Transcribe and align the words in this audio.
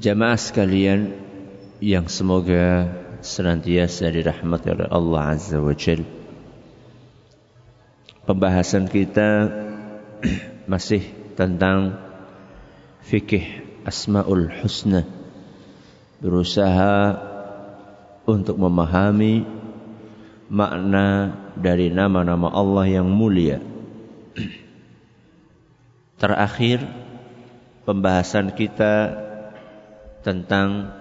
Jamaah 0.00 0.40
sekalian 0.40 1.12
yang 1.76 2.08
semoga 2.08 2.88
senantiasa 3.20 4.08
dirahmati 4.08 4.72
oleh 4.72 4.88
Allah 4.88 5.36
Azza 5.36 5.60
wa 5.60 5.76
Jal. 5.76 6.08
Pembahasan 8.24 8.88
kita 8.88 9.52
masih 10.72 11.04
tentang 11.36 12.00
fikih 13.04 13.44
Asmaul 13.84 14.48
Husna. 14.48 15.04
Berusaha 16.24 17.20
untuk 18.24 18.56
memahami 18.56 19.44
makna 20.48 21.36
dari 21.60 21.92
nama-nama 21.92 22.48
Allah 22.48 22.88
yang 22.88 23.04
mulia. 23.04 23.60
Terakhir 26.24 26.88
pembahasan 27.84 28.56
kita 28.56 29.28
tentang 30.20 30.92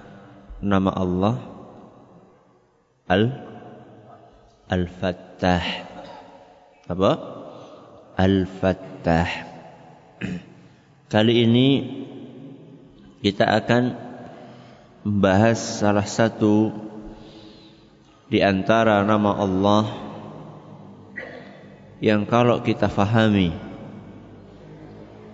nama 0.63 0.91
Allah 0.95 1.35
Al 3.09 3.23
Al-Fattah. 4.69 5.65
Apa? 6.85 7.11
Al-Fattah. 8.13 9.29
Kali 11.13 11.33
ini 11.41 11.69
kita 13.25 13.49
akan 13.49 13.83
membahas 15.01 15.57
salah 15.57 16.05
satu 16.05 16.69
di 18.29 18.45
antara 18.45 19.01
nama 19.01 19.41
Allah 19.41 19.83
yang 21.97 22.29
kalau 22.29 22.61
kita 22.61 22.85
fahami 22.85 23.49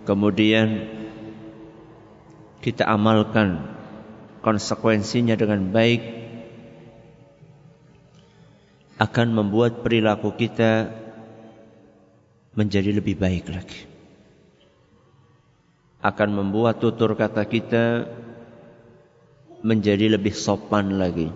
kemudian 0.07 0.87
kita 2.63 2.87
amalkan 2.87 3.74
konsekuensinya 4.45 5.33
dengan 5.33 5.73
baik 5.73 6.05
akan 9.01 9.27
membuat 9.33 9.81
perilaku 9.81 10.37
kita 10.37 10.93
menjadi 12.53 12.93
lebih 12.93 13.17
baik 13.17 13.49
lagi. 13.49 13.81
Akan 16.05 16.37
membuat 16.37 16.77
tutur 16.77 17.17
kata 17.17 17.41
kita 17.49 18.05
menjadi 19.65 20.13
lebih 20.13 20.37
sopan 20.37 21.01
lagi. 21.01 21.33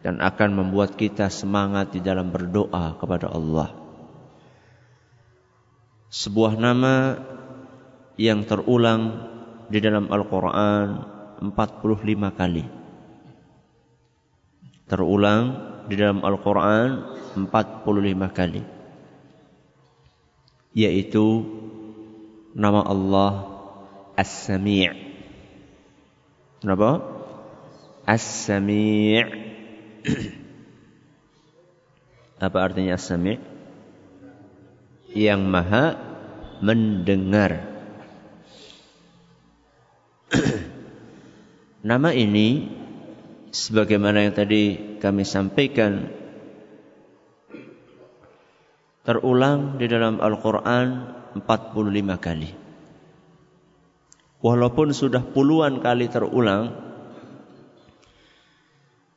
Dan 0.00 0.24
akan 0.24 0.50
membuat 0.52 0.96
kita 0.96 1.28
semangat 1.28 1.92
di 1.92 2.00
dalam 2.00 2.32
berdoa 2.32 2.96
kepada 2.96 3.28
Allah. 3.28 3.72
Sebuah 6.08 6.56
nama 6.56 7.20
yang 8.16 8.44
terulang 8.48 9.32
di 9.68 9.80
dalam 9.80 10.12
Al-Quran 10.12 11.13
45 11.40 12.30
kali. 12.34 12.64
Terulang 14.84 15.42
di 15.88 15.94
dalam 15.96 16.20
Al-Quran 16.22 16.88
45 17.38 18.30
kali. 18.30 18.62
Yaitu 20.74 21.26
nama 22.54 22.86
Allah 22.86 23.32
As-Sami' 24.14 24.86
Kenapa? 26.62 27.02
As-Sami' 28.06 29.26
Apa 32.46 32.58
artinya 32.62 32.94
As-Sami' 32.94 33.42
Yang 35.14 35.42
maha 35.46 35.84
mendengar 36.62 37.74
Nama 41.84 42.16
ini 42.16 42.64
sebagaimana 43.52 44.24
yang 44.24 44.32
tadi 44.32 44.96
kami 45.04 45.20
sampaikan 45.28 46.08
terulang 49.04 49.76
di 49.76 49.84
dalam 49.84 50.16
Al-Qur'an 50.16 51.12
45 51.36 51.44
kali. 52.16 52.50
Walaupun 54.40 54.96
sudah 54.96 55.28
puluhan 55.28 55.84
kali 55.84 56.08
terulang, 56.08 56.72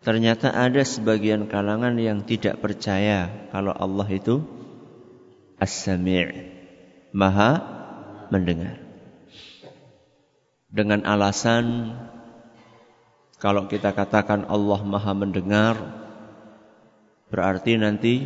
ternyata 0.04 0.52
ada 0.52 0.84
sebagian 0.84 1.48
kalangan 1.48 1.96
yang 1.96 2.28
tidak 2.28 2.60
percaya 2.60 3.48
kalau 3.48 3.72
Allah 3.72 4.12
itu 4.12 4.44
As-Sami' 5.56 6.52
Maha 7.16 7.64
mendengar. 8.28 8.84
Dengan 10.68 11.08
alasan 11.08 11.96
kalau 13.38 13.70
kita 13.70 13.94
katakan 13.94 14.50
Allah 14.50 14.82
Maha 14.82 15.14
mendengar, 15.14 15.78
berarti 17.30 17.78
nanti 17.78 18.26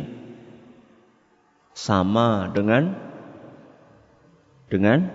sama 1.76 2.48
dengan 2.52 2.96
dengan 4.72 5.12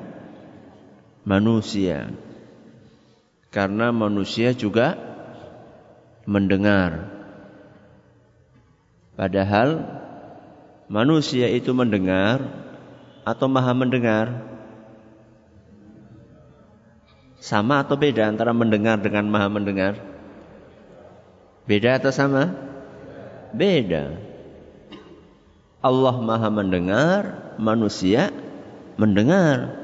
manusia. 1.25 2.13
Karena 3.49 3.89
manusia 3.89 4.53
juga 4.53 4.93
mendengar. 6.29 7.09
Padahal 9.17 9.81
manusia 10.85 11.49
itu 11.49 11.73
mendengar 11.73 12.43
atau 13.25 13.49
maha 13.49 13.73
mendengar? 13.73 14.46
Sama 17.47 17.79
atau 17.79 17.95
beda 17.95 18.27
antara 18.27 18.51
mendengar 18.51 18.99
dengan 18.99 19.31
maha 19.31 19.47
mendengar? 19.47 19.95
Beda 21.63 21.95
atau 21.95 22.11
sama? 22.11 22.51
Beda. 23.55 24.19
Allah 25.79 26.15
maha 26.19 26.51
mendengar, 26.51 27.55
manusia 27.55 28.35
mendengar. 28.99 29.79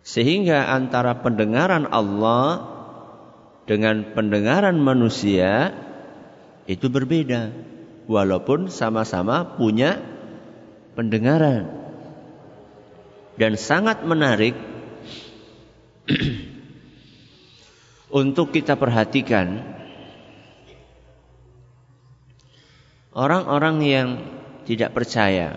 Sehingga 0.00 0.72
antara 0.72 1.20
pendengaran 1.20 1.84
Allah 1.92 2.64
dengan 3.68 4.16
pendengaran 4.16 4.80
manusia 4.80 5.76
itu 6.64 6.88
berbeda. 6.88 7.52
Walaupun 8.08 8.72
sama-sama 8.72 9.60
punya 9.60 10.00
pendengaran. 10.96 11.68
Dan 13.36 13.60
sangat 13.60 14.00
menarik 14.08 14.77
untuk 18.20 18.52
kita 18.52 18.80
perhatikan 18.80 19.60
orang-orang 23.12 23.76
yang 23.84 24.08
tidak 24.64 24.96
percaya 24.96 25.56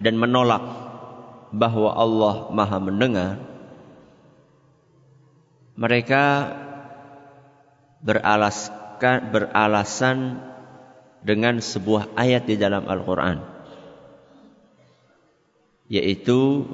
dan 0.00 0.16
menolak 0.16 0.62
bahwa 1.52 1.90
Allah 1.96 2.34
Maha 2.52 2.78
mendengar 2.80 3.40
mereka 5.76 6.52
beralaskan 8.00 9.32
beralasan 9.32 10.40
dengan 11.20 11.60
sebuah 11.60 12.16
ayat 12.16 12.48
di 12.48 12.56
dalam 12.56 12.88
Al-Qur'an 12.88 13.40
yaitu 15.86 16.66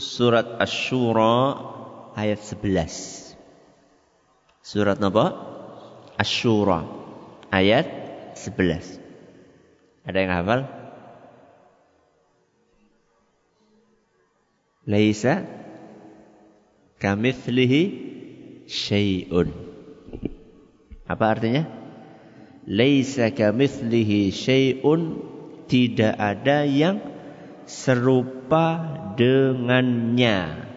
surat 0.00 0.58
Asy-Syura 0.58 1.78
ayat 2.20 2.40
11. 2.44 3.32
Surat 4.60 5.00
apa? 5.00 5.26
Asy-Syura 6.20 6.84
ayat 7.48 7.88
11. 8.36 9.00
Ada 10.04 10.18
yang 10.20 10.32
hafal? 10.36 10.60
Laisa 14.84 15.48
kamitslihi 17.00 17.82
syai'un. 18.68 19.48
Apa 21.08 21.24
artinya? 21.36 21.64
Laisa 22.68 23.32
kamitslihi 23.32 24.28
syai'un 24.28 25.24
tidak 25.72 26.14
ada 26.20 26.68
yang 26.68 27.00
serupa 27.64 28.82
dengannya 29.16 30.69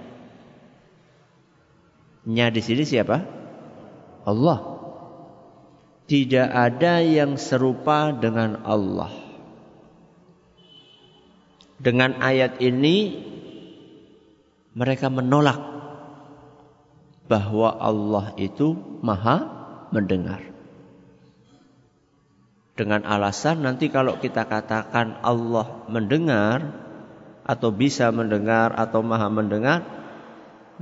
Nya 2.24 2.48
di 2.52 2.62
sini 2.64 2.84
siapa? 2.88 3.20
Allah. 4.24 4.60
Tidak 6.04 6.48
ada 6.52 7.00
yang 7.00 7.40
serupa 7.40 8.12
dengan 8.12 8.64
Allah. 8.64 9.12
Dengan 11.80 12.20
ayat 12.24 12.64
ini 12.64 13.24
mereka 14.72 15.12
menolak 15.12 15.60
bahwa 17.28 17.76
Allah 17.80 18.26
itu 18.40 18.76
maha 19.04 19.38
mendengar. 19.92 20.44
Dengan 22.74 23.06
alasan 23.06 23.62
nanti 23.62 23.88
kalau 23.94 24.18
kita 24.18 24.50
katakan 24.50 25.22
Allah 25.22 25.86
mendengar 25.88 26.74
atau 27.46 27.70
bisa 27.70 28.10
mendengar 28.10 28.74
atau 28.74 29.06
maha 29.06 29.30
mendengar, 29.30 30.03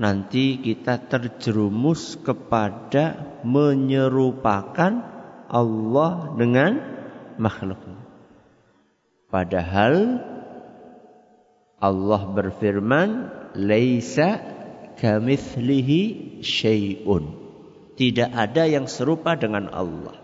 nanti 0.02 0.58
kita 0.58 0.98
terjerumus 0.98 2.18
kepada 2.18 3.38
menyerupakan 3.46 5.06
Allah 5.46 6.12
dengan 6.34 6.82
makhluk. 7.38 7.78
Padahal 9.30 10.18
Allah 11.78 12.22
berfirman, 12.34 13.10
"Laisa 13.54 14.42
kamitslihi 14.98 16.42
syai'un." 16.42 17.38
Tidak 17.94 18.30
ada 18.34 18.66
yang 18.66 18.90
serupa 18.90 19.38
dengan 19.38 19.70
Allah. 19.70 20.18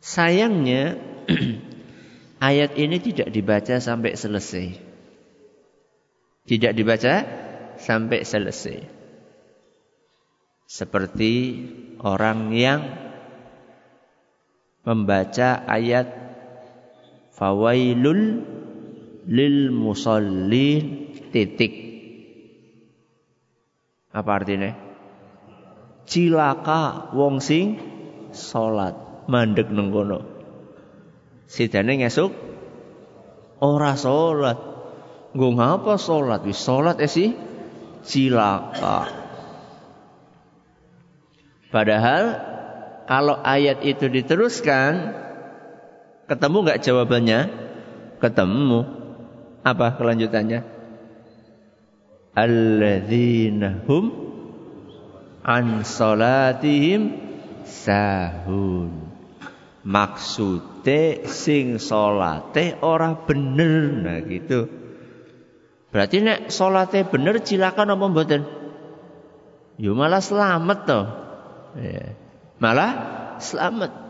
Sayangnya 0.00 0.96
ayat 2.48 2.72
ini 2.80 2.96
tidak 3.00 3.28
dibaca 3.28 3.76
sampai 3.76 4.16
selesai. 4.16 4.93
Tidak 6.44 6.76
dibaca 6.76 7.14
sampai 7.80 8.20
selesai. 8.20 8.78
Seperti 10.68 11.32
orang 12.04 12.52
yang 12.52 12.80
membaca 14.84 15.64
ayat 15.64 16.06
fawailul 17.32 18.44
lil 19.24 19.56
musallin 19.72 21.08
titik. 21.32 21.72
Apa 24.12 24.30
artinya? 24.36 24.76
Cilaka 26.04 27.10
wong 27.16 27.40
sing 27.40 27.80
salat 28.36 28.92
mandek 29.24 29.72
nang 29.72 29.88
kono. 29.88 30.20
Sidane 31.48 32.04
ngesuk 32.04 32.30
ora 33.64 33.96
salat. 33.96 34.73
Nggo 35.34 35.48
ngapa 35.58 35.98
salat? 35.98 36.46
Wis 36.46 36.62
salat 36.62 37.02
e 37.02 37.10
si 37.10 37.34
cilaka. 38.06 39.10
Padahal 41.74 42.24
kalau 43.10 43.42
ayat 43.42 43.82
itu 43.82 44.06
diteruskan 44.06 45.10
ketemu 46.30 46.56
nggak 46.62 46.80
jawabannya? 46.86 47.40
Ketemu. 48.22 48.80
Apa 49.66 49.98
kelanjutannya? 49.98 50.62
Alladzina 52.38 53.82
hum 53.90 54.04
an 55.42 55.82
salatihim 55.82 57.10
sahun 57.66 58.90
maksude 59.82 61.26
sing 61.26 61.78
salate 61.82 62.78
ora 62.80 63.14
bener 63.14 64.02
nah 64.02 64.18
gitu 64.24 64.83
berarti 65.94 66.18
nek 66.18 66.50
salate 66.50 67.06
bener 67.06 67.38
cilakan 67.38 67.94
apa 67.94 68.04
mboten? 68.10 68.42
Yo 69.78 69.94
malah 69.94 70.18
selamat 70.18 70.78
toh 70.86 71.06
ya. 71.78 72.14
malah 72.58 72.92
selamat 73.38 74.04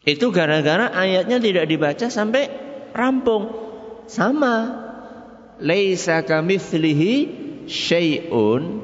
itu 0.00 0.32
gara-gara 0.32 0.88
ayatnya 0.88 1.36
tidak 1.36 1.68
dibaca 1.68 2.06
sampai 2.08 2.48
rampung. 2.96 3.52
Sama. 4.08 4.88
Laisa 5.60 6.24
kamitslihi 6.24 7.14
syai'un. 7.68 8.80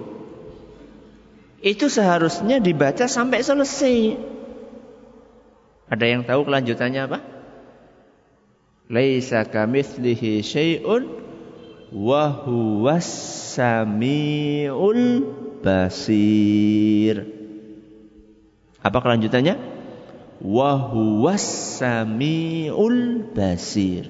Itu 1.64 1.88
seharusnya 1.88 2.60
dibaca 2.60 3.08
sampai 3.08 3.40
selesai. 3.40 3.96
Ada 5.88 6.04
yang 6.04 6.22
tahu 6.28 6.44
kelanjutannya 6.44 7.00
apa? 7.08 7.18
Laisa 8.86 9.42
kamitslihi 9.42 10.46
syai'un 10.46 11.10
wa 11.90 12.30
huwas 12.30 13.08
samiul 13.58 15.26
basir. 15.58 17.26
Apa 18.78 18.98
kelanjutannya? 19.02 19.58
Wa 20.38 20.78
huwas 20.78 21.42
samiul 21.82 23.26
basir. 23.34 24.06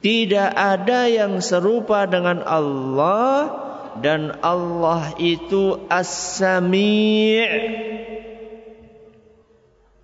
Tidak 0.00 0.50
ada 0.56 1.06
yang 1.06 1.44
serupa 1.44 2.08
dengan 2.08 2.40
Allah 2.42 3.52
dan 4.00 4.32
Allah 4.40 5.12
itu 5.20 5.76
as-sami' 5.92 7.44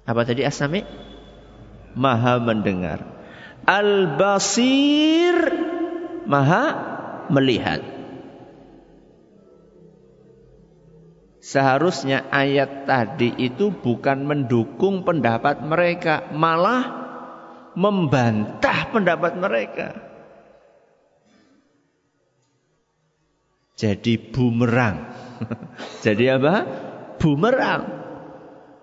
Apa 0.06 0.22
tadi 0.22 0.46
asami? 0.46 1.05
Maha 1.96 2.36
mendengar. 2.38 3.00
Al-basir 3.64 5.34
maha 6.28 6.64
melihat. 7.32 7.80
Seharusnya 11.40 12.26
ayat 12.28 12.90
tadi 12.90 13.30
itu 13.38 13.70
bukan 13.70 14.26
mendukung 14.26 15.06
pendapat 15.06 15.62
mereka, 15.62 16.26
malah 16.34 17.06
membantah 17.78 18.90
pendapat 18.90 19.38
mereka. 19.38 19.88
Jadi 23.76 24.18
bumerang. 24.18 25.06
Jadi 26.04 26.24
apa? 26.32 26.54
Bumerang. 27.20 28.05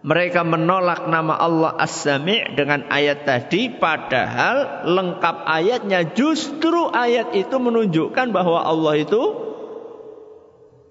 Mereka 0.04 0.44
menolak 0.44 1.08
nama 1.08 1.40
Allah 1.40 1.80
As-Sami' 1.80 2.60
dengan 2.60 2.92
ayat 2.92 3.24
tadi 3.24 3.72
padahal 3.72 4.84
lengkap 4.84 5.48
ayatnya 5.48 6.12
justru 6.12 6.92
ayat 6.92 7.32
itu 7.32 7.56
menunjukkan 7.56 8.36
bahwa 8.36 8.68
Allah 8.68 9.00
itu 9.00 9.24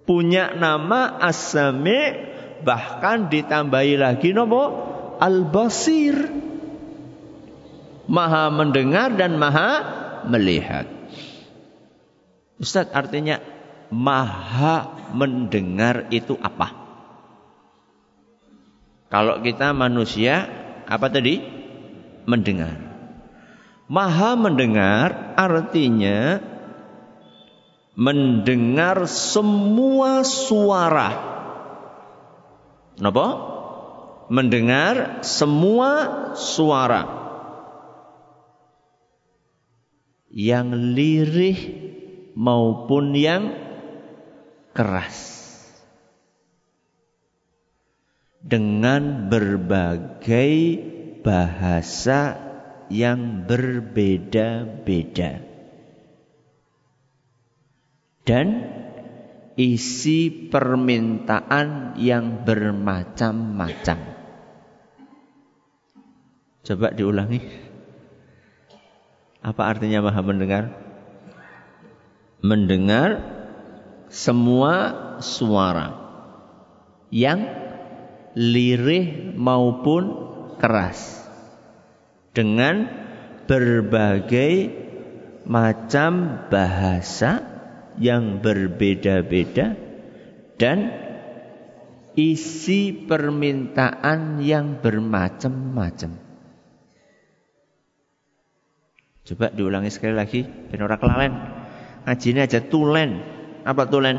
punya 0.08 0.56
nama 0.56 1.20
As-Sami' 1.20 2.32
bahkan 2.64 3.28
ditambahi 3.28 4.00
lagi 4.00 4.32
nama 4.32 4.62
Al-Basir. 5.20 6.16
Maha 8.08 8.48
mendengar 8.48 9.12
dan 9.12 9.36
maha 9.36 9.70
melihat. 10.24 10.88
Ustaz 12.56 12.88
artinya 12.96 13.44
maha 13.92 14.88
mendengar 15.12 16.08
itu 16.08 16.34
apa? 16.40 16.81
Kalau 19.12 19.44
kita 19.44 19.76
manusia 19.76 20.48
apa 20.88 21.12
tadi? 21.12 21.36
Mendengar. 22.24 22.80
Maha 23.92 24.40
mendengar 24.40 25.36
artinya 25.36 26.40
mendengar 27.92 29.04
semua 29.04 30.24
suara. 30.24 31.12
Napa? 32.96 33.28
Mendengar 34.32 35.20
semua 35.20 35.90
suara 36.32 37.04
yang 40.32 40.72
lirih 40.72 41.60
maupun 42.32 43.12
yang 43.12 43.52
keras. 44.72 45.41
Dengan 48.42 49.30
berbagai 49.30 50.52
bahasa 51.22 52.36
yang 52.90 53.46
berbeda-beda. 53.46 55.40
Dan 58.22 58.46
isi 59.54 60.50
permintaan 60.50 61.98
yang 61.98 62.42
bermacam-macam. 62.42 63.98
Coba 66.62 66.94
diulangi. 66.94 67.42
Apa 69.42 69.62
artinya 69.74 70.06
maha 70.06 70.22
mendengar? 70.22 70.64
Mendengar 72.42 73.18
semua 74.06 74.74
suara 75.18 75.98
yang 77.10 77.61
lirih 78.32 79.36
maupun 79.36 80.32
keras 80.56 81.20
dengan 82.32 82.88
berbagai 83.44 84.72
macam 85.44 86.46
bahasa 86.48 87.44
yang 88.00 88.40
berbeda-beda 88.40 89.76
dan 90.56 90.78
isi 92.16 92.92
permintaan 92.92 94.40
yang 94.40 94.80
bermacam-macam. 94.80 96.12
Coba 99.22 99.54
diulangi 99.54 99.90
sekali 99.92 100.14
lagi, 100.18 100.40
ben 100.44 100.82
ora 100.82 100.98
kelalen. 100.98 101.32
Ngajine 102.02 102.42
aja 102.42 102.58
tulen. 102.58 103.22
Apa 103.62 103.86
tulen? 103.86 104.18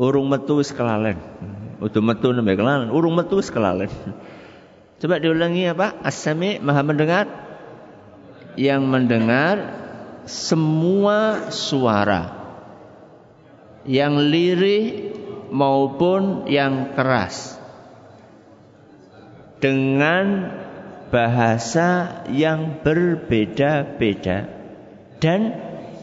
Urung 0.00 0.32
metu 0.32 0.60
wis 0.60 0.72
kelalen. 0.72 1.20
Udah 1.76 2.00
metu 2.00 2.32
nembe 2.32 2.56
kelalen, 2.56 2.88
urung 2.88 3.16
metu 3.16 3.36
wis 3.36 3.52
kelalen. 3.52 3.92
Coba 4.96 5.20
diulangi 5.20 5.68
apa? 5.68 6.00
As-Sami 6.00 6.56
Maha 6.56 6.80
mendengar 6.80 7.24
yang 8.56 8.88
mendengar 8.88 9.84
semua 10.24 11.52
suara 11.52 12.32
yang 13.84 14.18
lirih 14.18 15.12
maupun 15.52 16.48
yang 16.50 16.96
keras 16.96 17.60
dengan 19.60 20.50
bahasa 21.12 22.24
yang 22.32 22.82
berbeda-beda 22.82 24.50
dan 25.22 25.40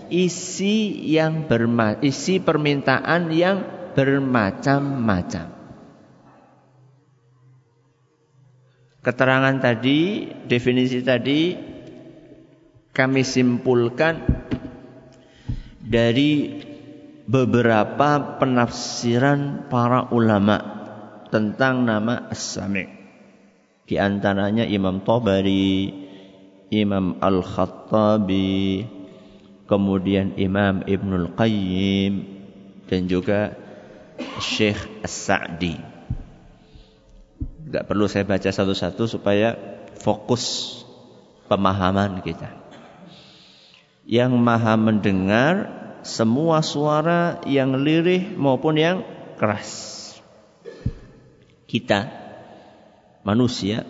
isi 0.07 1.09
yang 1.11 1.49
berma 1.49 1.99
isi 1.99 2.39
permintaan 2.39 3.33
yang 3.35 3.67
bermacam-macam. 3.93 5.52
Keterangan 9.03 9.59
tadi, 9.59 10.31
definisi 10.47 11.03
tadi 11.03 11.59
kami 12.95 13.21
simpulkan 13.27 14.23
dari 15.83 16.55
beberapa 17.27 18.39
penafsiran 18.39 19.67
para 19.67 20.07
ulama 20.15 20.57
tentang 21.27 21.83
nama 21.83 22.31
As-Sami'. 22.31 22.87
Di 23.83 23.99
antaranya 23.99 24.63
Imam 24.63 25.03
Tabari, 25.03 25.91
Imam 26.71 27.19
Al-Khattabi, 27.19 28.87
kemudian 29.67 30.39
Imam 30.39 30.79
Ibnul 30.87 31.35
Qayyim 31.35 32.13
dan 32.87 33.11
juga 33.11 33.51
Syekh 34.39 35.03
As-Sa'di. 35.03 35.92
Tidak 37.63 37.83
perlu 37.87 38.05
saya 38.11 38.27
baca 38.27 38.49
satu-satu 38.51 39.07
supaya 39.07 39.55
fokus 39.99 40.77
pemahaman 41.47 42.19
kita. 42.21 42.51
Yang 44.03 44.35
maha 44.35 44.75
mendengar 44.75 45.53
semua 46.03 46.59
suara 46.59 47.39
yang 47.47 47.79
lirih 47.79 48.35
maupun 48.35 48.75
yang 48.75 49.07
keras. 49.39 49.99
Kita 51.63 52.11
manusia 53.23 53.87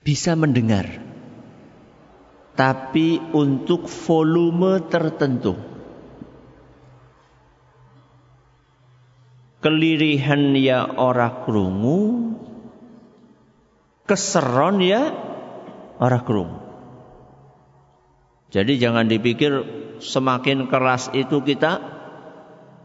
bisa 0.00 0.38
mendengar 0.38 1.04
tapi 2.54 3.18
untuk 3.34 3.90
volume 3.90 4.86
tertentu. 4.86 5.58
Kelirihan 9.58 10.54
ya 10.54 10.84
ora 10.86 11.42
krungu, 11.42 12.36
keseron 14.04 14.84
ya 14.84 15.12
orang 16.00 16.22
krungu. 16.24 16.58
Jadi 18.52 18.78
jangan 18.78 19.10
dipikir 19.10 19.50
semakin 19.98 20.70
keras 20.70 21.10
itu 21.10 21.42
kita 21.42 21.82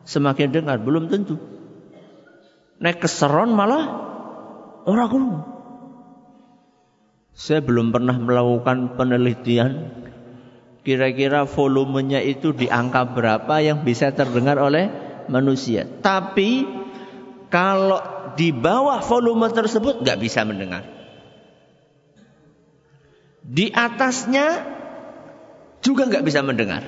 semakin 0.08 0.50
dengar, 0.50 0.82
belum 0.82 1.14
tentu. 1.14 1.38
Naik 2.82 3.06
keseron 3.06 3.54
malah 3.54 3.86
orang 4.90 5.08
krungu. 5.12 5.40
Saya 7.38 7.62
belum 7.62 7.94
pernah 7.94 8.18
melakukan 8.18 8.98
penelitian 9.00 9.94
kira-kira 10.84 11.46
volumenya 11.46 12.20
itu 12.24 12.52
di 12.52 12.66
angka 12.66 13.06
berapa 13.14 13.62
yang 13.62 13.86
bisa 13.86 14.10
terdengar 14.12 14.58
oleh 14.58 14.90
manusia. 15.30 15.86
Tapi 15.86 16.66
kalau 17.54 18.02
di 18.34 18.50
bawah 18.50 19.00
volume 19.06 19.54
tersebut 19.54 20.02
nggak 20.02 20.20
bisa 20.20 20.44
mendengar. 20.44 20.99
Di 23.44 23.72
atasnya 23.72 24.64
juga 25.80 26.08
nggak 26.08 26.26
bisa 26.26 26.44
mendengar. 26.44 26.84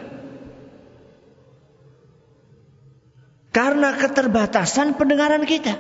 Karena 3.52 3.92
keterbatasan 4.00 4.96
pendengaran 4.96 5.44
kita. 5.44 5.76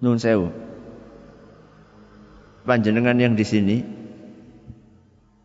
Nun 0.00 0.16
sewu. 0.16 0.48
Panjenengan 2.64 3.16
yang 3.16 3.34
di 3.36 3.44
sini, 3.44 3.76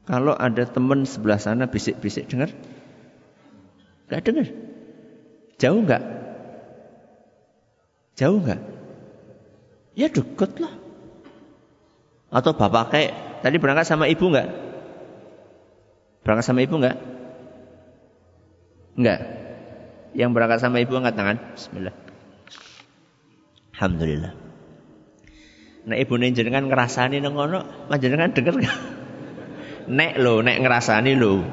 kalau 0.04 0.36
ada 0.36 0.68
teman 0.68 1.08
sebelah 1.08 1.40
sana 1.40 1.68
bisik-bisik 1.72 2.28
dengar? 2.28 2.52
Gak 4.12 4.24
dengar. 4.28 4.48
Jauh 5.58 5.80
nggak? 5.80 6.04
Jauh 8.20 8.40
nggak? 8.44 8.62
Ya 9.96 10.08
deket 10.12 10.52
lah. 10.60 10.83
Atau 12.34 12.58
bapak 12.58 12.90
kayak 12.90 13.12
tadi 13.46 13.62
berangkat 13.62 13.86
sama 13.86 14.10
ibu 14.10 14.26
nggak? 14.26 14.50
Berangkat 16.26 16.46
sama 16.50 16.66
ibu 16.66 16.82
nggak? 16.82 16.98
Enggak. 18.98 19.20
Yang 20.18 20.30
berangkat 20.34 20.60
sama 20.66 20.82
ibu 20.82 20.98
angkat 20.98 21.14
tangan. 21.14 21.38
Bismillah. 21.54 21.96
Alhamdulillah. 23.78 24.34
Nek 25.84 26.00
ibu 26.00 26.14
jenengan 26.32 26.66
ngerasani 26.72 27.20
nang 27.20 27.36
ngono, 27.36 27.90
panjenengan 27.92 28.32
denger 28.32 28.56
gak? 28.64 28.78
Nek 30.00 30.16
lo, 30.16 30.40
nek 30.40 30.64
ngerasani 30.64 31.12
lo. 31.20 31.44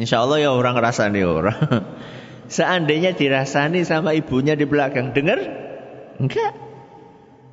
Insya 0.00 0.24
Allah 0.24 0.40
ya 0.40 0.50
orang 0.56 0.72
ngerasani 0.72 1.20
orang. 1.20 1.58
Seandainya 2.56 3.12
dirasani 3.12 3.84
sama 3.84 4.16
ibunya 4.16 4.56
di 4.56 4.64
belakang, 4.64 5.12
dengar? 5.12 5.36
Enggak. 6.16 6.56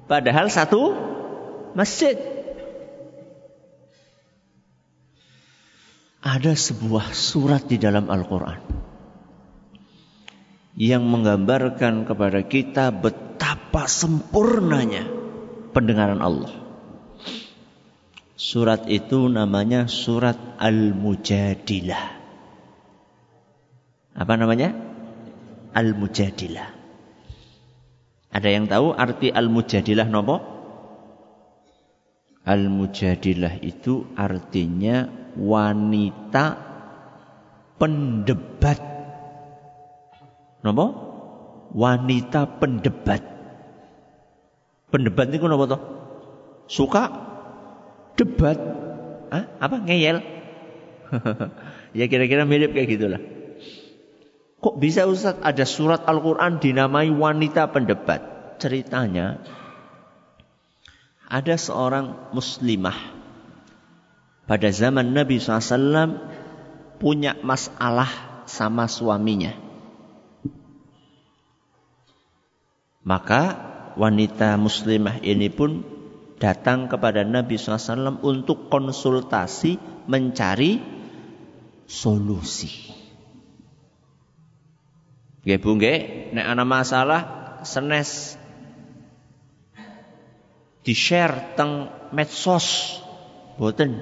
Padahal 0.08 0.48
satu 0.48 1.10
masjid. 1.73 2.17
Ada 6.21 6.53
sebuah 6.53 7.17
surat 7.17 7.65
di 7.65 7.81
dalam 7.81 8.05
Al-Quran 8.05 8.61
yang 10.77 11.03
menggambarkan 11.03 12.05
kepada 12.05 12.45
kita 12.45 12.93
betapa 12.93 13.89
sempurnanya 13.89 15.09
pendengaran 15.73 16.21
Allah. 16.21 16.53
Surat 18.37 18.85
itu 18.89 19.29
namanya 19.29 19.85
surat 19.85 20.37
Al-Mujadilah. 20.57 22.05
Apa 24.17 24.33
namanya? 24.35 24.73
Al-Mujadilah. 25.77 26.69
Ada 28.31 28.49
yang 28.49 28.65
tahu 28.65 28.97
arti 28.97 29.29
Al-Mujadilah 29.29 30.09
nopo? 30.09 30.50
Al-mujadilah 32.41 33.62
itu 33.62 34.10
artinya 34.17 35.05
wanita 35.38 36.57
pendebat. 37.77 38.81
Napa? 40.65 40.88
Wanita 41.71 42.57
pendebat. 42.57 43.21
Pendebat 44.89 45.27
itu 45.29 45.45
napa 45.45 45.65
toh? 45.69 45.81
Suka 46.65 47.03
debat. 48.17 48.57
Hah? 49.31 49.45
Apa 49.62 49.77
ngeyel? 49.86 50.19
ya 51.98 52.05
kira-kira 52.10 52.43
mirip 52.43 52.74
kayak 52.74 52.89
gitulah. 52.89 53.21
Kok 54.62 54.77
bisa 54.77 55.10
Ustaz 55.10 55.41
ada 55.41 55.65
surat 55.65 56.05
Al-Quran 56.05 56.62
dinamai 56.62 57.10
wanita 57.10 57.69
pendebat? 57.74 58.21
Ceritanya 58.62 59.41
ada 61.31 61.55
seorang 61.55 62.35
muslimah 62.35 63.00
pada 64.43 64.67
zaman 64.67 65.15
Nabi 65.15 65.39
SAW 65.39 66.19
punya 67.00 67.39
masalah 67.39 68.11
sama 68.43 68.91
suaminya. 68.91 69.55
Maka 73.07 73.43
wanita 73.95 74.59
muslimah 74.59 75.23
ini 75.23 75.47
pun 75.47 75.88
datang 76.38 76.91
kepada 76.91 77.23
Nabi 77.23 77.55
SAW 77.55 78.19
untuk 78.27 78.67
konsultasi 78.67 79.79
mencari 80.11 80.83
solusi. 81.88 82.91
Nggih 85.41 85.57
Bu 85.57 85.79
nggih, 85.79 86.00
nek 86.38 86.45
ana 86.45 86.67
masalah 86.67 87.21
senes 87.65 88.40
di-share 90.81 91.53
teng 91.57 91.89
medsos. 92.13 92.97
Boten. 93.57 94.01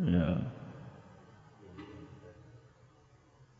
Ya. 0.00 0.40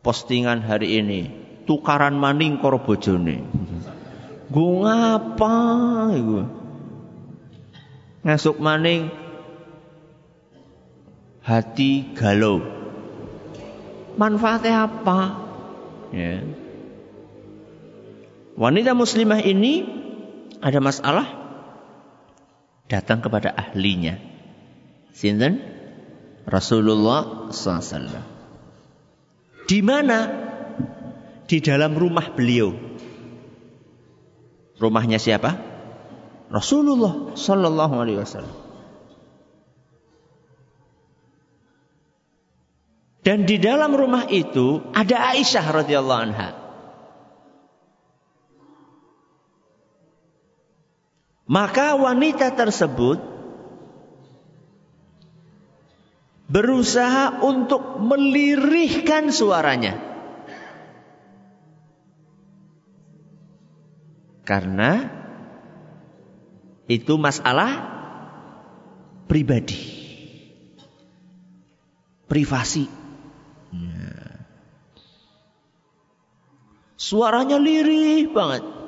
Postingan 0.00 0.64
hari 0.64 0.96
ini 1.04 1.20
tukaran 1.68 2.16
maning 2.16 2.56
karo 2.56 2.80
bojone. 2.80 3.44
Gue 4.48 4.70
ngapa 4.82 5.56
iku? 6.16 6.40
Ngasuk 8.24 8.56
maning 8.56 9.12
hati 11.44 12.16
galau. 12.16 12.64
Manfaatnya 14.16 14.88
apa? 14.88 15.20
Ya. 16.10 16.44
Wanita 18.56 18.92
muslimah 18.92 19.40
ini 19.40 19.88
ada 20.60 20.80
masalah 20.84 21.39
datang 22.90 23.22
kepada 23.22 23.54
ahlinya. 23.54 24.18
Sinten? 25.14 25.62
Rasulullah 26.50 27.54
SAW. 27.54 28.26
Di 29.70 29.78
mana? 29.86 30.18
Di 31.46 31.62
dalam 31.62 31.94
rumah 31.94 32.34
beliau. 32.34 32.74
Rumahnya 34.82 35.22
siapa? 35.22 35.54
Rasulullah 36.50 37.38
Sallallahu 37.38 37.94
Alaihi 37.94 38.18
Wasallam. 38.18 38.56
Dan 43.20 43.44
di 43.44 43.60
dalam 43.60 43.94
rumah 43.94 44.26
itu 44.26 44.80
ada 44.96 45.36
Aisyah 45.36 45.84
radhiyallahu 45.84 46.22
anha. 46.32 46.59
Maka 51.50 51.98
wanita 51.98 52.54
tersebut 52.54 53.18
berusaha 56.46 57.42
untuk 57.42 57.98
melirihkan 57.98 59.34
suaranya. 59.34 59.98
Karena 64.46 65.10
itu 66.86 67.18
masalah 67.18 67.82
pribadi. 69.26 69.78
Privasi. 72.30 72.86
Ya. 73.74 74.14
Suaranya 76.94 77.58
lirih 77.58 78.30
banget. 78.30 78.79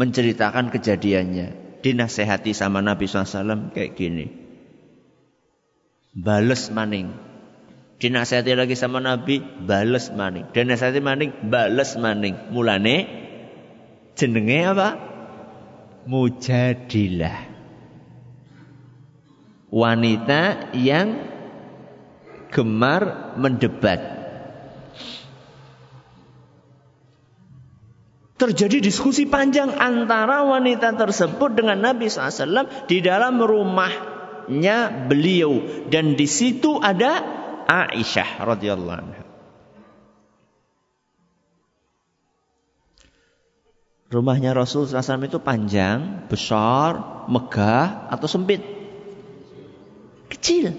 Menceritakan 0.00 0.72
kejadiannya. 0.72 1.78
Dinasehati 1.84 2.56
sama 2.56 2.80
Nabi 2.80 3.04
SAW 3.04 3.72
kayak 3.76 3.92
gini 4.00 4.40
bales 6.14 6.70
maning. 6.74 7.14
Dinasihati 8.00 8.56
lagi 8.56 8.74
sama 8.74 8.98
Nabi, 8.98 9.44
bales 9.44 10.08
maning. 10.10 10.48
Dinasihati 10.50 11.00
maning, 11.04 11.52
bales 11.52 12.00
maning. 12.00 12.48
Mulane 12.48 12.96
jenenge 14.16 14.60
apa? 14.64 14.88
Mujadilah. 16.08 17.38
Wanita 19.70 20.72
yang 20.74 21.28
gemar 22.50 23.36
mendebat. 23.36 24.00
Terjadi 28.40 28.80
diskusi 28.80 29.28
panjang 29.28 29.68
antara 29.76 30.48
wanita 30.48 30.96
tersebut 30.96 31.52
dengan 31.52 31.76
Nabi 31.76 32.08
SAW 32.08 32.88
di 32.88 33.04
dalam 33.04 33.36
rumah 33.36 33.92
nya 34.48 34.88
beliau 34.88 35.60
dan 35.92 36.16
di 36.16 36.24
situ 36.24 36.80
ada 36.80 37.20
Aisyah 37.68 38.40
radhiyallahu 38.40 38.96
anha. 38.96 39.24
Rumahnya 44.10 44.56
Rasul 44.56 44.90
SAW 44.90 45.22
itu 45.22 45.38
panjang, 45.38 46.26
besar, 46.26 47.22
megah, 47.30 48.10
atau 48.10 48.26
sempit? 48.26 48.58
Kecil. 50.26 50.74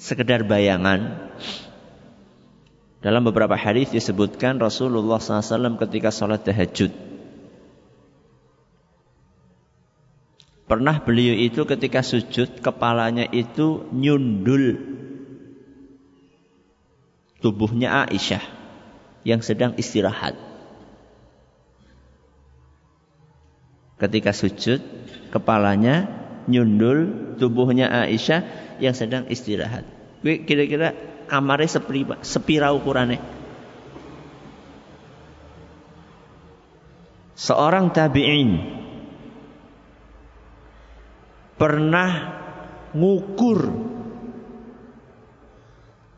Sekedar 0.00 0.48
bayangan. 0.48 1.28
Dalam 3.06 3.22
beberapa 3.22 3.54
hadis 3.54 3.94
disebutkan 3.94 4.58
Rasulullah 4.58 5.22
SAW 5.22 5.78
ketika 5.78 6.10
sholat 6.10 6.42
tahajud 6.42 6.90
Pernah 10.66 10.98
beliau 10.98 11.38
itu 11.38 11.62
ketika 11.62 12.02
sujud 12.02 12.58
kepalanya 12.58 13.30
itu 13.30 13.86
nyundul 13.94 14.74
tubuhnya 17.38 18.10
Aisyah 18.10 18.42
yang 19.22 19.46
sedang 19.46 19.78
istirahat. 19.78 20.34
Ketika 24.02 24.34
sujud 24.34 24.82
kepalanya 25.30 26.10
nyundul 26.50 27.38
tubuhnya 27.38 27.86
Aisyah 27.86 28.42
yang 28.82 28.98
sedang 28.98 29.30
istirahat. 29.30 29.86
Kira-kira 30.26 30.98
kamarnya 31.26 31.68
sepira, 31.68 32.16
sepira 32.22 32.72
ukurannya. 32.72 33.20
Seorang 37.36 37.92
tabi'in 37.92 38.50
pernah 41.60 42.10
ngukur 42.96 43.60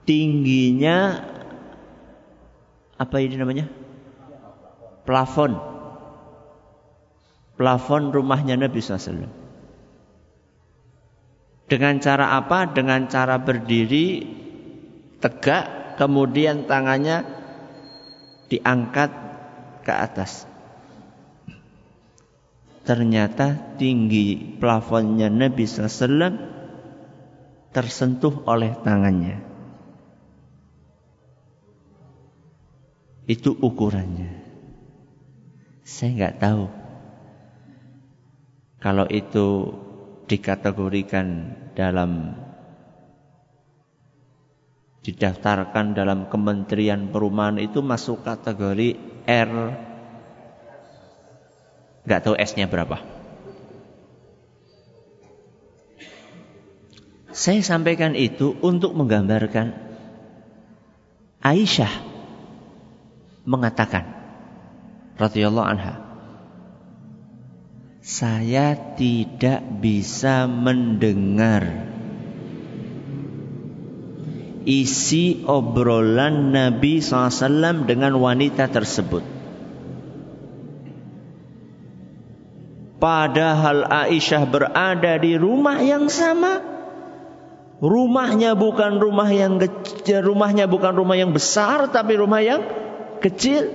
tingginya 0.06 1.26
apa 2.98 3.16
ini 3.22 3.34
namanya? 3.34 3.66
Plafon. 5.06 5.58
Plafon 7.58 8.14
rumahnya 8.14 8.54
Nabi 8.54 8.78
SAW. 8.78 9.30
Dengan 11.68 12.00
cara 12.00 12.34
apa? 12.38 12.64
Dengan 12.70 13.06
cara 13.12 13.36
berdiri 13.36 14.24
tegak, 15.18 15.98
kemudian 15.98 16.66
tangannya 16.70 17.26
diangkat 18.48 19.10
ke 19.84 19.92
atas 19.92 20.48
ternyata 22.88 23.76
tinggi 23.76 24.56
plafonnya 24.56 25.28
Nabi 25.28 25.68
SAW 25.68 26.40
tersentuh 27.68 28.48
oleh 28.48 28.72
tangannya. 28.80 29.44
Itu 33.28 33.52
ukurannya. 33.60 34.40
Saya 35.84 36.16
nggak 36.16 36.36
tahu 36.40 36.64
kalau 38.80 39.04
itu 39.12 39.76
dikategorikan 40.24 41.52
dalam 41.76 42.40
didaftarkan 45.08 45.96
dalam 45.96 46.28
Kementerian 46.28 47.08
Perumahan 47.08 47.56
itu 47.56 47.80
masuk 47.80 48.20
kategori 48.28 49.00
R 49.24 49.52
Nggak 52.04 52.24
tahu 52.24 52.40
S-nya 52.40 52.64
berapa. 52.64 53.04
Saya 57.32 57.60
sampaikan 57.60 58.16
itu 58.16 58.56
untuk 58.64 58.96
menggambarkan 58.96 59.76
Aisyah 61.44 61.92
mengatakan 63.44 64.08
radhiyallahu 65.20 65.68
anha 65.68 65.94
saya 68.00 68.72
tidak 68.96 69.60
bisa 69.84 70.48
mendengar 70.48 71.97
isi 74.66 75.44
obrolan 75.46 76.54
Nabi 76.54 76.98
SAW 76.98 77.86
dengan 77.86 78.16
wanita 78.18 78.70
tersebut. 78.70 79.22
Padahal 82.98 83.86
Aisyah 83.86 84.42
berada 84.50 85.14
di 85.22 85.38
rumah 85.38 85.78
yang 85.78 86.10
sama. 86.10 86.78
Rumahnya 87.78 88.58
bukan 88.58 88.98
rumah 88.98 89.30
yang 89.30 89.62
kecil, 89.62 90.26
rumahnya 90.26 90.66
bukan 90.66 90.98
rumah 90.98 91.14
yang 91.14 91.30
besar 91.30 91.86
tapi 91.94 92.18
rumah 92.18 92.42
yang 92.42 92.66
kecil. 93.22 93.70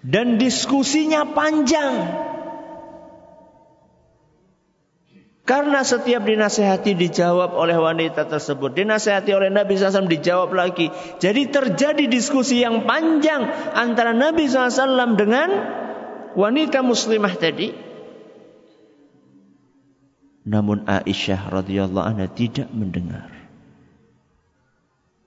Dan 0.00 0.40
diskusinya 0.40 1.28
panjang. 1.28 2.27
Karena 5.48 5.80
setiap 5.80 6.28
dinasehati 6.28 6.92
dijawab 6.92 7.56
oleh 7.56 7.72
wanita 7.72 8.28
tersebut. 8.28 8.76
Dinasehati 8.76 9.32
oleh 9.32 9.48
Nabi 9.48 9.80
SAW 9.80 10.04
dijawab 10.04 10.52
lagi. 10.52 10.92
Jadi 11.16 11.48
terjadi 11.48 12.04
diskusi 12.04 12.60
yang 12.60 12.84
panjang 12.84 13.48
antara 13.72 14.12
Nabi 14.12 14.44
SAW 14.44 15.16
dengan 15.16 15.48
wanita 16.36 16.84
muslimah 16.84 17.32
tadi. 17.40 17.72
Namun 20.44 20.84
Aisyah 20.84 21.48
radhiyallahu 21.48 22.04
anha 22.04 22.28
tidak 22.28 22.68
mendengar. 22.68 23.32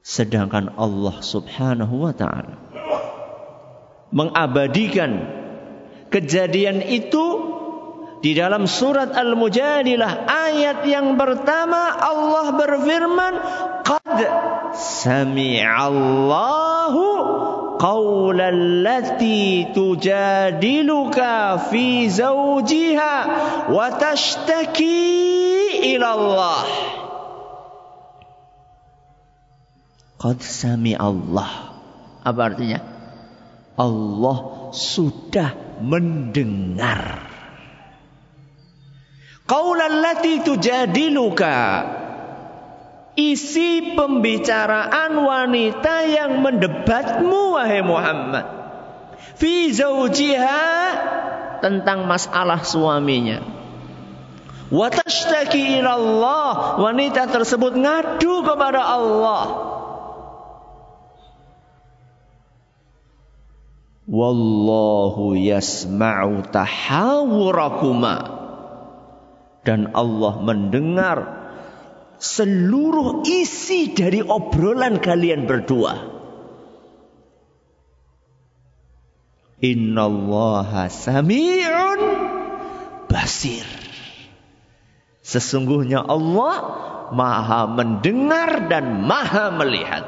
Sedangkan 0.06 0.78
Allah 0.78 1.18
subhanahu 1.18 2.06
wa 2.06 2.14
ta'ala 2.14 2.58
mengabadikan 4.12 5.24
kejadian 6.12 6.84
itu 6.84 7.31
di 8.22 8.38
dalam 8.38 8.70
surat 8.70 9.18
Al-Mujadilah 9.18 10.30
ayat 10.30 10.86
yang 10.86 11.18
pertama 11.18 11.98
Allah 11.98 12.54
berfirman 12.54 13.34
Qad 13.82 14.18
sami'allahu 14.78 17.02
qawlan 17.82 18.86
lati 18.86 19.74
tujadiluka 19.74 21.58
fi 21.74 22.06
zawjiha 22.14 23.16
wa 23.74 23.90
tashtaki 23.98 25.18
ila 25.98 26.10
Allah 26.14 26.62
Qad 30.22 30.38
sami'allah. 30.38 31.74
Apa 32.22 32.54
artinya? 32.54 32.78
Allah 33.74 34.70
sudah 34.70 35.82
mendengar 35.82 37.31
Qaulallati 39.50 40.46
tujadiluka. 40.46 41.58
Isi 43.20 43.92
pembicaraan 44.00 45.12
wanita 45.20 46.08
yang 46.08 46.40
mendebatmu 46.40 47.60
wahai 47.60 47.84
Muhammad. 47.84 48.46
Fi 49.36 49.68
zaujiha 49.76 50.64
tentang 51.60 52.08
masalah 52.08 52.64
suaminya. 52.64 53.44
Wa 54.72 54.88
tashtaki 54.88 55.84
Allah. 55.84 56.80
Wanita 56.80 57.28
tersebut 57.28 57.76
ngadu 57.76 58.48
kepada 58.48 58.80
Allah. 58.80 59.44
Wallahu 64.08 65.36
yasma'u 65.36 66.48
tahawurakuma 66.48 68.31
dan 69.62 69.94
Allah 69.94 70.42
mendengar 70.42 71.18
seluruh 72.22 73.26
isi 73.26 73.94
dari 73.94 74.22
obrolan 74.22 75.02
kalian 75.02 75.46
berdua. 75.46 76.22
Innallaha 79.62 80.90
sami'un 80.90 82.02
basir. 83.06 83.66
Sesungguhnya 85.22 86.02
Allah 86.02 86.56
maha 87.14 87.70
mendengar 87.70 88.66
dan 88.66 89.06
maha 89.06 89.54
melihat. 89.54 90.06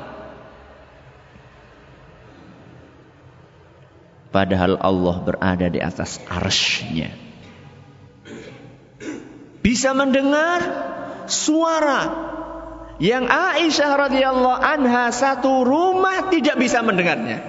Padahal 4.34 4.82
Allah 4.82 5.16
berada 5.22 5.70
di 5.70 5.78
atas 5.78 6.18
arshnya 6.26 7.23
bisa 9.84 9.92
mendengar 10.00 10.64
suara 11.28 12.08
yang 13.04 13.28
Aisyah 13.28 14.08
radhiyallahu 14.08 14.64
anha 14.64 15.12
satu 15.12 15.68
rumah 15.68 16.32
tidak 16.32 16.56
bisa 16.56 16.80
mendengarnya. 16.80 17.44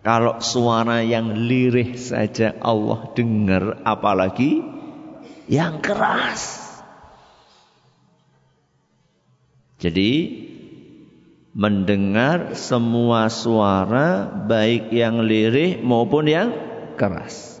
Kalau 0.00 0.40
suara 0.40 1.04
yang 1.04 1.36
lirih 1.44 1.92
saja 2.00 2.56
Allah 2.64 3.12
dengar 3.12 3.84
apalagi 3.84 4.64
yang 5.44 5.84
keras. 5.84 6.72
Jadi 9.76 10.12
mendengar 11.52 12.56
semua 12.56 13.28
suara 13.28 14.24
baik 14.24 14.88
yang 14.88 15.20
lirih 15.20 15.84
maupun 15.84 16.32
yang 16.32 16.48
keras 16.96 17.51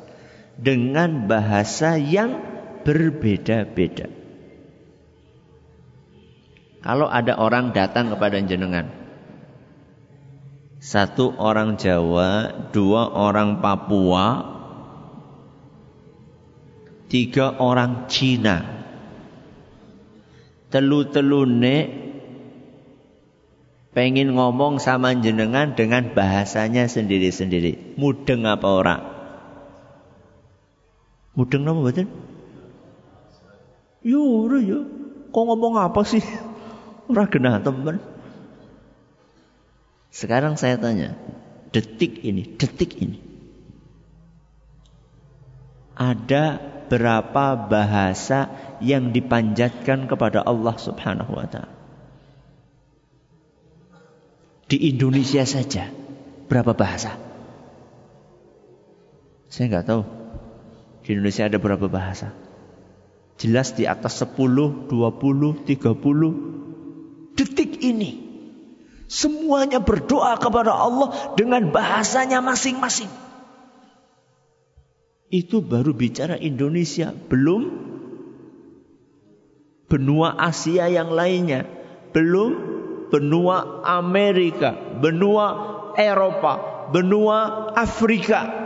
dengan 0.58 1.30
bahasa 1.30 1.96
yang 1.96 2.40
berbeda-beda. 2.82 4.10
Kalau 6.82 7.06
ada 7.06 7.38
orang 7.38 7.70
datang 7.70 8.10
kepada 8.10 8.42
jenengan, 8.42 8.90
satu 10.82 11.30
orang 11.38 11.78
Jawa, 11.78 12.50
dua 12.74 13.06
orang 13.06 13.62
Papua, 13.62 14.42
tiga 17.06 17.54
orang 17.54 18.10
Cina, 18.10 18.66
telu-telune 20.74 22.02
pengen 23.94 24.34
ngomong 24.34 24.82
sama 24.82 25.14
jenengan 25.14 25.78
dengan 25.78 26.10
bahasanya 26.16 26.90
sendiri-sendiri. 26.90 27.94
Mudeng 27.94 28.42
apa 28.48 28.66
orang? 28.66 29.11
Mudeng 31.32 31.64
nama 31.64 31.80
batin? 31.80 32.08
Yo, 34.04 34.20
udah 34.20 34.60
ya. 34.60 34.80
Kok 35.32 35.44
ngomong 35.48 35.80
apa 35.80 36.04
sih? 36.04 36.20
Ora 37.08 37.24
genah 37.24 37.62
teman. 37.64 38.02
Sekarang 40.12 40.60
saya 40.60 40.76
tanya, 40.76 41.16
detik 41.72 42.20
ini, 42.20 42.44
detik 42.44 43.00
ini. 43.00 43.16
Ada 45.96 46.60
berapa 46.92 47.56
bahasa 47.56 48.52
yang 48.84 49.16
dipanjatkan 49.16 50.04
kepada 50.04 50.44
Allah 50.44 50.76
Subhanahu 50.76 51.32
wa 51.32 51.48
taala? 51.48 51.72
Di 54.68 54.88
Indonesia 54.88 55.44
saja 55.48 55.88
berapa 56.48 56.76
bahasa? 56.76 57.16
Saya 59.48 59.68
nggak 59.68 59.88
tahu. 59.88 60.21
Di 61.02 61.18
Indonesia 61.18 61.50
ada 61.50 61.58
berapa 61.58 61.90
bahasa? 61.90 62.30
Jelas 63.42 63.74
di 63.74 63.90
atas 63.90 64.22
10, 64.22 64.86
20, 64.86 65.66
30 65.66 67.34
detik 67.34 67.82
ini. 67.82 68.22
Semuanya 69.10 69.82
berdoa 69.82 70.38
kepada 70.38 70.72
Allah 70.72 71.36
dengan 71.36 71.68
bahasanya 71.74 72.40
masing-masing. 72.40 73.10
Itu 75.28 75.60
baru 75.64 75.92
bicara 75.92 76.38
Indonesia, 76.38 77.12
belum. 77.12 77.92
Benua 79.90 80.38
Asia 80.38 80.88
yang 80.88 81.12
lainnya, 81.12 81.68
belum. 82.14 82.72
Benua 83.12 83.84
Amerika, 83.84 84.72
benua 84.72 85.46
Eropa, 86.00 86.88
benua 86.88 87.68
Afrika, 87.76 88.61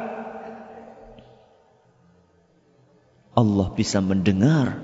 Allah 3.37 3.68
bisa 3.77 4.01
mendengar 4.01 4.81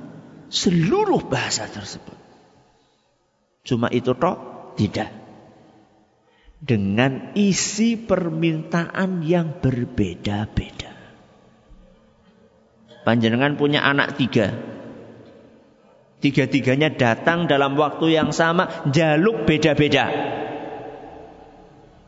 seluruh 0.52 1.24
bahasa 1.24 1.64
tersebut. 1.64 2.14
Cuma 3.64 3.88
itu 3.88 4.12
toh? 4.12 4.36
Tidak. 4.76 5.10
Dengan 6.62 7.32
isi 7.34 7.96
permintaan 7.96 9.24
yang 9.24 9.58
berbeda-beda. 9.58 10.92
Panjenengan 13.02 13.58
punya 13.58 13.82
anak 13.82 14.14
tiga. 14.20 14.54
Tiga-tiganya 16.22 16.94
datang 16.94 17.50
dalam 17.50 17.74
waktu 17.74 18.14
yang 18.14 18.30
sama, 18.30 18.86
jaluk 18.94 19.42
beda-beda. 19.42 20.06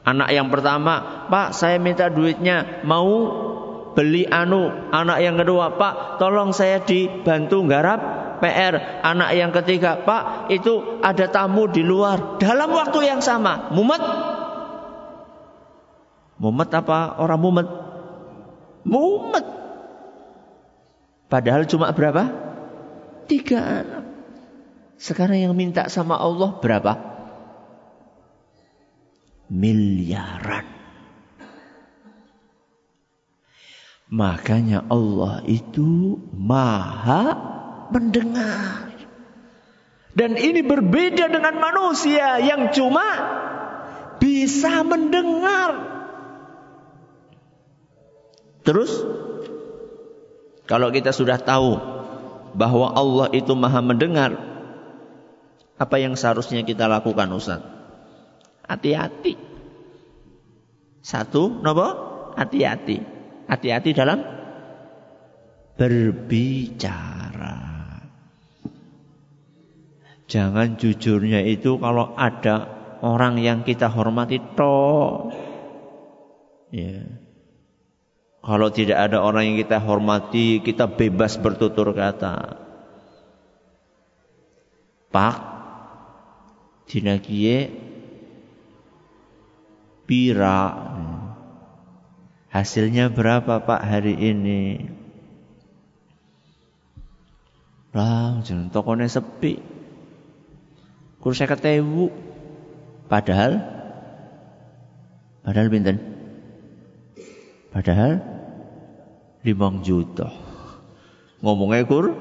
Anak 0.07 0.31
yang 0.31 0.53
pertama, 0.53 1.27
Pak 1.27 1.51
saya 1.51 1.83
minta 1.83 2.07
duitnya, 2.07 2.85
mau 2.87 3.43
beli 3.95 4.27
anu. 4.29 4.69
Anak 4.91 5.19
yang 5.23 5.39
kedua, 5.41 5.79
Pak, 5.79 6.19
tolong 6.21 6.51
saya 6.51 6.83
dibantu 6.83 7.65
garap 7.65 8.01
PR. 8.43 9.01
Anak 9.01 9.31
yang 9.39 9.51
ketiga, 9.55 10.03
Pak, 10.03 10.51
itu 10.53 11.01
ada 11.01 11.31
tamu 11.31 11.71
di 11.71 11.81
luar. 11.81 12.37
Dalam 12.43 12.71
waktu 12.75 13.09
yang 13.09 13.23
sama, 13.25 13.73
mumet. 13.73 14.03
Mumet 16.37 16.71
apa 16.75 17.17
orang 17.23 17.41
mumet? 17.41 17.69
Mumet. 18.85 19.47
Padahal 21.31 21.65
cuma 21.65 21.89
berapa? 21.95 22.29
Tiga 23.25 23.59
anak. 23.81 24.05
Sekarang 25.01 25.41
yang 25.41 25.55
minta 25.57 25.89
sama 25.89 26.21
Allah 26.21 26.61
berapa? 26.61 26.93
Miliaran. 29.49 30.84
Makanya 34.13 34.85
Allah 34.93 35.41
itu 35.49 36.21
maha 36.37 37.35
mendengar. 37.89 38.93
Dan 40.15 40.39
ini 40.39 40.63
berbeda 40.63 41.27
dengan 41.27 41.59
manusia 41.59 42.39
yang 42.39 42.71
cuma 42.71 43.03
bisa 44.23 44.87
mendengar. 44.87 45.73
Terus 48.63 49.03
kalau 50.65 50.89
kita 50.95 51.13
sudah 51.13 51.37
tahu 51.37 51.77
bahwa 52.55 52.95
Allah 52.95 53.29
itu 53.35 53.53
maha 53.59 53.83
mendengar, 53.83 54.33
apa 55.75 55.97
yang 55.99 56.15
seharusnya 56.15 56.63
kita 56.63 56.87
lakukan 56.87 57.29
Ustaz? 57.35 57.61
Hati-hati. 58.65 59.37
Satu, 61.05 61.61
nopo? 61.61 61.89
Hati-hati. 62.39 63.14
Hati-hati 63.45 63.91
dalam 63.93 64.21
berbicara. 65.75 67.57
Jangan 70.25 70.81
jujurnya 70.81 71.45
itu 71.45 71.77
kalau 71.77 72.17
ada 72.17 72.67
orang 73.05 73.37
yang 73.39 73.61
kita 73.63 73.93
hormati 73.93 74.41
toh. 74.57 75.31
Ya. 76.73 77.05
Kalau 78.45 78.69
tidak 78.69 79.09
ada 79.09 79.25
orang 79.25 79.53
yang 79.53 79.57
kita 79.61 79.81
hormati, 79.81 80.61
kita 80.61 80.89
bebas 80.89 81.41
bertutur 81.41 81.97
kata. 81.97 82.61
Pak, 85.09 85.37
dinakie 86.85 87.73
pira 90.05 90.93
Hasilnya 92.55 93.11
berapa 93.11 93.67
Pak 93.67 93.83
hari 93.83 94.15
ini? 94.15 94.87
Lah, 97.91 98.39
jangan 98.47 98.71
tokonya 98.71 99.11
sepi. 99.11 99.59
Kurus 101.19 101.43
saya. 101.43 102.15
Padahal, 103.11 103.59
padahal 105.43 105.67
binten. 105.67 105.99
Padahal 107.75 108.23
limang 109.43 109.83
juta. 109.83 110.31
Ngomongnya 111.43 111.83
kur 111.91 112.15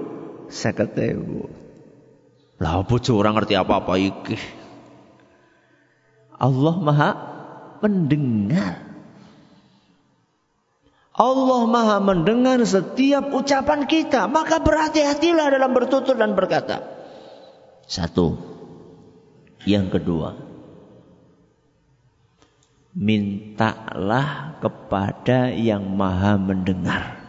saya 0.50 0.74
ketewu. 0.74 1.46
Lah 2.58 2.82
apa 2.82 2.96
orang 3.14 3.38
ngerti 3.38 3.54
apa-apa 3.54 4.02
iki? 4.02 4.38
Allah 6.42 6.76
Maha 6.82 7.10
mendengar. 7.86 8.93
Allah 11.14 11.62
maha 11.70 11.98
mendengar 12.02 12.58
setiap 12.66 13.30
ucapan 13.30 13.86
kita. 13.86 14.26
Maka 14.26 14.58
berhati-hatilah 14.66 15.54
dalam 15.54 15.72
bertutur 15.78 16.18
dan 16.18 16.34
berkata. 16.34 16.82
Satu. 17.86 18.42
Yang 19.62 20.02
kedua. 20.02 20.30
Mintalah 22.98 24.58
kepada 24.58 25.54
yang 25.54 25.94
maha 25.94 26.38
mendengar. 26.42 27.22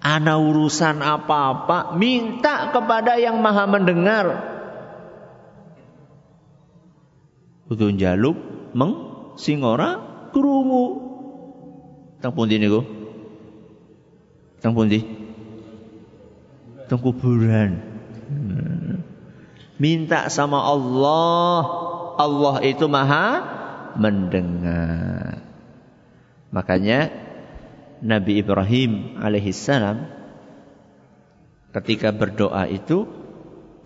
Ana 0.00 0.40
urusan 0.40 1.04
apa-apa, 1.04 1.92
minta 1.92 2.72
kepada 2.72 3.20
yang 3.20 3.44
maha 3.44 3.68
mendengar. 3.68 4.26
Kudu 7.68 7.92
jaluk 8.00 8.36
meng 8.72 8.96
singora 9.36 10.09
krungu. 10.30 10.86
Teng 12.20 12.32
pundi 12.32 12.56
niku? 12.60 12.84
Teng 14.60 14.76
pundi? 14.76 15.00
Teng 16.88 17.00
kuburan. 17.00 17.80
Hmm. 18.28 19.02
Minta 19.80 20.28
sama 20.28 20.60
Allah. 20.60 21.60
Allah 22.20 22.56
itu 22.60 22.84
maha 22.84 23.26
mendengar. 23.96 25.40
Makanya 26.52 27.08
Nabi 28.04 28.44
Ibrahim 28.44 29.16
alaihissalam 29.16 30.04
ketika 31.72 32.12
berdoa 32.12 32.68
itu 32.68 33.08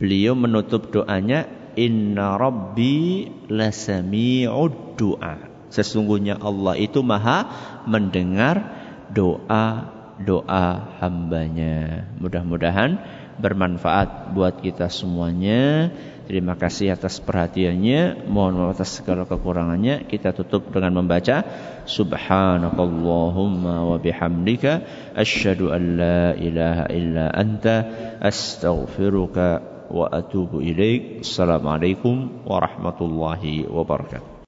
beliau 0.03 0.35
menutup 0.35 0.91
doanya 0.91 1.47
Inna 1.79 2.35
Rabbi 2.35 3.29
lasami'ud 3.51 4.99
du'a. 4.99 5.54
Sesungguhnya 5.75 6.39
Allah 6.39 6.79
itu 6.79 7.03
maha 7.03 7.51
mendengar 7.91 8.63
doa-doa 9.11 10.67
hambanya. 11.03 12.07
Mudah-mudahan 12.23 13.03
bermanfaat 13.43 14.31
buat 14.31 14.63
kita 14.63 14.87
semuanya. 14.87 15.91
Terima 16.25 16.57
kasih 16.57 16.97
atas 16.97 17.21
perhatiannya. 17.21 18.25
Mohon 18.31 18.53
maaf 18.57 18.81
atas 18.81 19.03
segala 19.03 19.29
kekurangannya. 19.29 20.09
Kita 20.09 20.33
tutup 20.33 20.73
dengan 20.73 21.05
membaca 21.05 21.45
Subhanakallahumma 21.85 23.85
wa 23.85 23.97
bihamdika 24.01 24.73
asyhadu 25.13 25.69
an 25.69 25.83
la 26.01 26.33
ilaha 26.33 26.85
illa 26.89 27.29
anta 27.29 27.77
astaghfiruka 28.25 29.61
wa 29.93 30.09
atubu 30.09 30.65
ilaik. 30.65 31.21
Assalamualaikum 31.21 32.49
warahmatullahi 32.49 33.69
wabarakatuh. 33.69 34.34